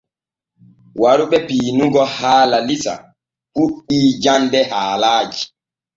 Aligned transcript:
Waru 1.01 1.23
ɓe 1.31 1.37
piinugo 1.47 2.01
haala 2.15 2.57
Iisa 2.73 2.93
puɗɗi 3.53 3.97
jande 4.23 4.59
haalaaji. 4.71 5.41